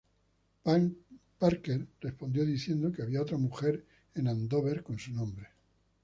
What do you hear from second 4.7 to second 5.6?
con su nombre.